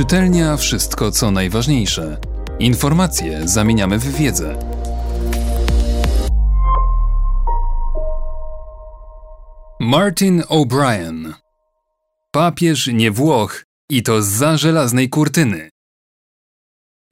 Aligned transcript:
Czytelnia 0.00 0.56
wszystko 0.56 1.10
co 1.10 1.30
najważniejsze. 1.30 2.18
Informacje 2.58 3.48
zamieniamy 3.48 3.98
w 3.98 4.16
wiedzę. 4.16 4.58
Martin 9.80 10.40
O'Brien 10.40 11.32
Papież 12.32 12.86
nie 12.86 13.10
Włoch 13.10 13.64
i 13.90 14.02
to 14.02 14.22
za 14.22 14.56
żelaznej 14.56 15.08
kurtyny. 15.08 15.70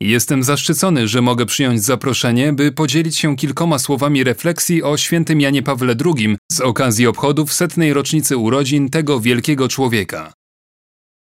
Jestem 0.00 0.42
zaszczycony, 0.42 1.08
że 1.08 1.22
mogę 1.22 1.46
przyjąć 1.46 1.82
zaproszenie, 1.82 2.52
by 2.52 2.72
podzielić 2.72 3.18
się 3.18 3.36
kilkoma 3.36 3.78
słowami 3.78 4.24
refleksji 4.24 4.82
o 4.82 4.96
świętym 4.96 5.40
Janie 5.40 5.62
Pawle 5.62 5.94
II 6.04 6.36
z 6.52 6.60
okazji 6.60 7.06
obchodów 7.06 7.52
setnej 7.52 7.92
rocznicy 7.92 8.36
urodzin 8.36 8.88
tego 8.88 9.20
wielkiego 9.20 9.68
człowieka. 9.68 10.37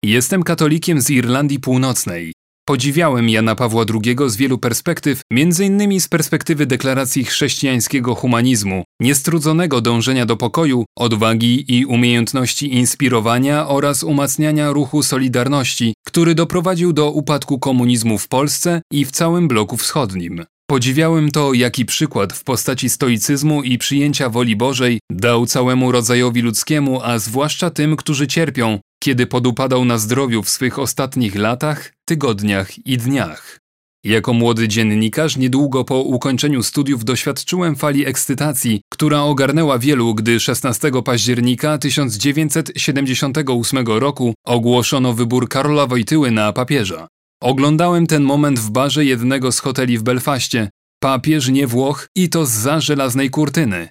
Jestem 0.03 0.43
katolikiem 0.43 1.01
z 1.01 1.09
Irlandii 1.09 1.59
Północnej. 1.59 2.33
Podziwiałem 2.65 3.29
Jana 3.29 3.55
Pawła 3.55 3.85
II 4.03 4.15
z 4.27 4.35
wielu 4.35 4.57
perspektyw, 4.57 5.21
m.in. 5.31 5.99
z 5.99 6.07
perspektywy 6.07 6.65
deklaracji 6.65 7.25
chrześcijańskiego 7.25 8.15
humanizmu, 8.15 8.83
niestrudzonego 9.01 9.81
dążenia 9.81 10.25
do 10.25 10.37
pokoju, 10.37 10.85
odwagi 10.97 11.77
i 11.77 11.85
umiejętności 11.85 12.73
inspirowania 12.73 13.67
oraz 13.67 14.03
umacniania 14.03 14.71
ruchu 14.71 15.03
Solidarności, 15.03 15.93
który 16.07 16.35
doprowadził 16.35 16.93
do 16.93 17.11
upadku 17.11 17.59
komunizmu 17.59 18.17
w 18.17 18.27
Polsce 18.27 18.81
i 18.93 19.05
w 19.05 19.11
całym 19.11 19.47
bloku 19.47 19.77
wschodnim. 19.77 20.45
Podziwiałem 20.69 21.31
to, 21.31 21.53
jaki 21.53 21.85
przykład 21.85 22.33
w 22.33 22.43
postaci 22.43 22.89
stoicyzmu 22.89 23.63
i 23.63 23.77
przyjęcia 23.77 24.29
woli 24.29 24.55
Bożej 24.55 24.99
dał 25.11 25.45
całemu 25.45 25.91
rodzajowi 25.91 26.41
ludzkiemu, 26.41 27.01
a 27.03 27.19
zwłaszcza 27.19 27.69
tym, 27.69 27.95
którzy 27.95 28.27
cierpią, 28.27 28.79
kiedy 28.99 29.27
podupadał 29.27 29.85
na 29.85 29.97
zdrowiu 29.97 30.43
w 30.43 30.49
swych 30.49 30.79
ostatnich 30.79 31.35
latach, 31.35 31.93
tygodniach 32.05 32.87
i 32.87 32.97
dniach. 32.97 33.59
Jako 34.03 34.33
młody 34.33 34.67
dziennikarz 34.67 35.37
niedługo 35.37 35.83
po 35.83 36.01
ukończeniu 36.01 36.63
studiów 36.63 37.05
doświadczyłem 37.05 37.75
fali 37.75 38.05
ekscytacji, 38.05 38.81
która 38.89 39.21
ogarnęła 39.21 39.79
wielu, 39.79 40.15
gdy 40.15 40.39
16 40.39 40.91
października 41.05 41.77
1978 41.77 43.87
roku 43.87 44.33
ogłoszono 44.45 45.13
wybór 45.13 45.49
Karola 45.49 45.87
Wojtyły 45.87 46.31
na 46.31 46.53
papieża. 46.53 47.07
Oglądałem 47.41 48.07
ten 48.07 48.23
moment 48.23 48.59
w 48.59 48.69
barze 48.69 49.05
jednego 49.05 49.51
z 49.51 49.59
hoteli 49.59 49.97
w 49.97 50.03
Belfaście. 50.03 50.69
Papież 50.99 51.49
nie 51.49 51.67
Włoch 51.67 52.07
i 52.15 52.29
to 52.29 52.45
za 52.45 52.79
żelaznej 52.79 53.29
kurtyny. 53.29 53.89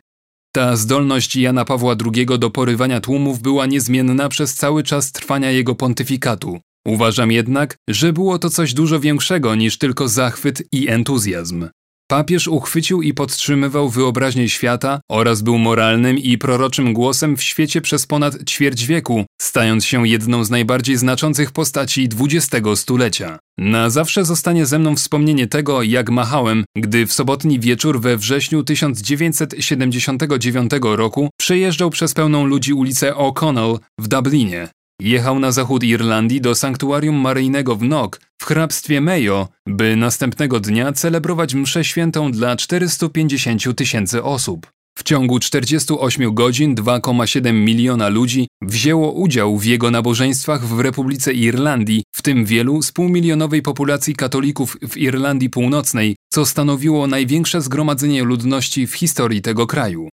Ta 0.52 0.76
zdolność 0.76 1.36
Jana 1.36 1.64
Pawła 1.64 1.96
II 2.14 2.26
do 2.38 2.50
porywania 2.50 3.00
tłumów 3.00 3.42
była 3.42 3.66
niezmienna 3.66 4.28
przez 4.28 4.54
cały 4.54 4.82
czas 4.82 5.12
trwania 5.12 5.50
jego 5.50 5.74
pontyfikatu. 5.74 6.60
Uważam 6.86 7.32
jednak, 7.32 7.76
że 7.88 8.12
było 8.12 8.38
to 8.38 8.50
coś 8.50 8.74
dużo 8.74 9.00
większego 9.00 9.54
niż 9.54 9.78
tylko 9.78 10.08
zachwyt 10.08 10.62
i 10.72 10.88
entuzjazm. 10.88 11.68
Papież 12.10 12.48
uchwycił 12.48 13.02
i 13.02 13.14
podtrzymywał 13.14 13.88
wyobraźnię 13.88 14.48
świata 14.48 15.00
oraz 15.10 15.42
był 15.42 15.58
moralnym 15.58 16.18
i 16.18 16.38
proroczym 16.38 16.92
głosem 16.92 17.36
w 17.36 17.42
świecie 17.42 17.80
przez 17.80 18.06
ponad 18.06 18.50
ćwierć 18.50 18.86
wieku, 18.86 19.24
stając 19.40 19.84
się 19.84 20.08
jedną 20.08 20.44
z 20.44 20.50
najbardziej 20.50 20.96
znaczących 20.96 21.52
postaci 21.52 22.08
XX 22.20 22.66
stulecia. 22.74 23.38
Na 23.58 23.90
zawsze 23.90 24.24
zostanie 24.24 24.66
ze 24.66 24.78
mną 24.78 24.96
wspomnienie 24.96 25.46
tego, 25.46 25.82
jak 25.82 26.10
machałem, 26.10 26.64
gdy 26.76 27.06
w 27.06 27.12
sobotni 27.12 27.60
wieczór 27.60 28.00
we 28.00 28.16
wrześniu 28.16 28.64
1979 28.64 30.70
roku 30.82 31.30
przejeżdżał 31.40 31.90
przez 31.90 32.14
pełną 32.14 32.46
ludzi 32.46 32.72
ulicę 32.72 33.12
O'Connell 33.12 33.78
w 33.98 34.08
Dublinie. 34.08 34.68
Jechał 35.02 35.38
na 35.38 35.52
zachód 35.52 35.84
Irlandii 35.84 36.40
do 36.40 36.54
sanktuarium 36.54 37.16
maryjnego 37.16 37.76
w 37.76 37.80
Knock 37.80 38.20
w 38.38 38.44
hrabstwie 38.44 39.00
Mayo, 39.00 39.48
by 39.66 39.96
następnego 39.96 40.60
dnia 40.60 40.92
celebrować 40.92 41.54
mszę 41.54 41.84
świętą 41.84 42.32
dla 42.32 42.56
450 42.56 43.76
tysięcy 43.76 44.22
osób. 44.22 44.66
W 44.98 45.02
ciągu 45.02 45.38
48 45.38 46.34
godzin 46.34 46.74
2,7 46.74 47.52
miliona 47.52 48.08
ludzi 48.08 48.48
wzięło 48.62 49.12
udział 49.12 49.58
w 49.58 49.64
jego 49.64 49.90
nabożeństwach 49.90 50.66
w 50.66 50.80
Republice 50.80 51.32
Irlandii, 51.32 52.02
w 52.14 52.22
tym 52.22 52.44
wielu 52.44 52.82
z 52.82 52.92
półmilionowej 52.92 53.62
populacji 53.62 54.14
katolików 54.14 54.76
w 54.88 54.96
Irlandii 54.96 55.50
Północnej, 55.50 56.16
co 56.32 56.46
stanowiło 56.46 57.06
największe 57.06 57.60
zgromadzenie 57.60 58.24
ludności 58.24 58.86
w 58.86 58.94
historii 58.94 59.42
tego 59.42 59.66
kraju. 59.66 60.08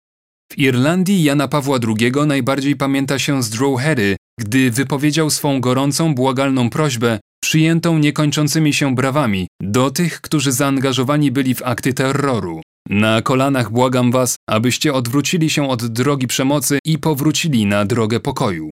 W 0.51 0.59
Irlandii 0.59 1.23
Jana 1.23 1.47
Pawła 1.47 1.79
II 1.87 2.11
najbardziej 2.27 2.75
pamięta 2.75 3.19
się 3.19 3.43
z 3.43 3.49
Droghedy, 3.49 4.15
gdy 4.39 4.71
wypowiedział 4.71 5.29
swą 5.29 5.61
gorącą, 5.61 6.15
błagalną 6.15 6.69
prośbę, 6.69 7.19
przyjętą 7.43 7.97
niekończącymi 7.97 8.73
się 8.73 8.95
brawami, 8.95 9.47
do 9.61 9.91
tych, 9.91 10.21
którzy 10.21 10.51
zaangażowani 10.51 11.31
byli 11.31 11.55
w 11.55 11.63
akty 11.63 11.93
terroru. 11.93 12.61
Na 12.89 13.21
kolanach 13.21 13.71
błagam 13.71 14.11
was, 14.11 14.35
abyście 14.49 14.93
odwrócili 14.93 15.49
się 15.49 15.69
od 15.69 15.85
drogi 15.85 16.27
przemocy 16.27 16.79
i 16.85 16.97
powrócili 16.97 17.65
na 17.65 17.85
drogę 17.85 18.19
pokoju. 18.19 18.69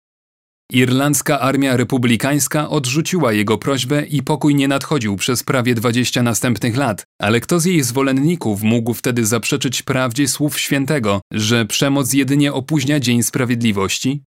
Irlandzka 0.73 1.41
armia 1.41 1.77
republikańska 1.77 2.69
odrzuciła 2.69 3.33
jego 3.33 3.59
prośbę 3.59 4.07
i 4.07 4.23
pokój 4.23 4.55
nie 4.55 4.69
nadchodził 4.69 5.17
przez 5.17 5.43
prawie 5.43 5.75
20 5.75 6.23
następnych 6.23 6.77
lat, 6.77 7.05
ale 7.21 7.41
kto 7.41 7.61
z 7.61 7.65
jej 7.65 7.83
zwolenników 7.83 8.63
mógł 8.63 8.95
wtedy 8.95 9.27
zaprzeczyć 9.27 9.83
prawdzie 9.83 10.29
słów 10.29 10.59
świętego, 10.59 11.21
że 11.33 11.67
przemoc 11.67 12.13
jedynie 12.13 12.53
opóźnia 12.53 13.01
dzień 13.01 13.23
sprawiedliwości? 13.23 14.23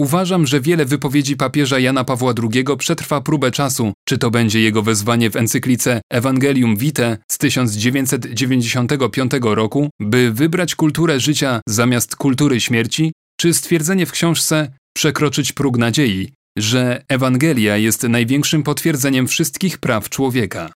Uważam, 0.00 0.46
że 0.46 0.60
wiele 0.60 0.84
wypowiedzi 0.84 1.36
papieża 1.36 1.78
Jana 1.78 2.04
Pawła 2.04 2.34
II 2.42 2.64
przetrwa 2.78 3.20
próbę 3.20 3.50
czasu, 3.50 3.92
czy 4.08 4.18
to 4.18 4.30
będzie 4.30 4.60
jego 4.60 4.82
wezwanie 4.82 5.30
w 5.30 5.36
encyklice 5.36 6.00
Evangelium 6.10 6.76
Vitae 6.76 7.18
z 7.30 7.38
1995 7.38 9.32
roku, 9.42 9.90
by 10.00 10.32
wybrać 10.32 10.74
kulturę 10.74 11.20
życia 11.20 11.60
zamiast 11.68 12.16
kultury 12.16 12.60
śmierci, 12.60 13.12
czy 13.40 13.54
stwierdzenie 13.54 14.06
w 14.06 14.12
książce 14.12 14.68
Przekroczyć 14.96 15.52
próg 15.52 15.78
nadziei, 15.78 16.32
że 16.58 17.04
Ewangelia 17.08 17.76
jest 17.76 18.02
największym 18.02 18.62
potwierdzeniem 18.62 19.28
wszystkich 19.28 19.78
praw 19.78 20.08
człowieka. 20.08 20.72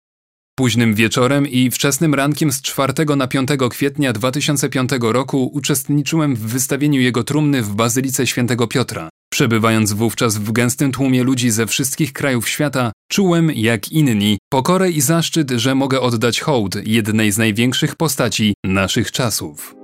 Późnym 0.58 0.94
wieczorem 0.94 1.46
i 1.46 1.70
wczesnym 1.70 2.14
rankiem 2.14 2.52
z 2.52 2.62
4 2.62 2.92
na 3.16 3.26
5 3.26 3.48
kwietnia 3.70 4.12
2005 4.12 4.90
roku 5.00 5.50
uczestniczyłem 5.52 6.36
w 6.36 6.40
wystawieniu 6.40 7.00
jego 7.00 7.24
trumny 7.24 7.62
w 7.62 7.74
Bazylice 7.74 8.26
Świętego 8.26 8.66
Piotra. 8.66 9.08
Przebywając 9.32 9.92
wówczas 9.92 10.38
w 10.38 10.52
gęstym 10.52 10.92
tłumie 10.92 11.22
ludzi 11.24 11.50
ze 11.50 11.66
wszystkich 11.66 12.12
krajów 12.12 12.48
świata, 12.48 12.92
czułem, 13.08 13.50
jak 13.50 13.92
inni, 13.92 14.38
pokorę 14.52 14.90
i 14.90 15.00
zaszczyt, 15.00 15.50
że 15.50 15.74
mogę 15.74 16.00
oddać 16.00 16.40
hołd 16.40 16.76
jednej 16.86 17.32
z 17.32 17.38
największych 17.38 17.96
postaci 17.96 18.54
naszych 18.64 19.12
czasów. 19.12 19.74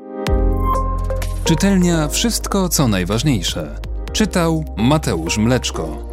Czytelnia 1.44 2.08
Wszystko, 2.08 2.68
co 2.68 2.88
najważniejsze. 2.88 3.80
Czytał 4.12 4.74
Mateusz 4.76 5.38
Mleczko. 5.38 6.11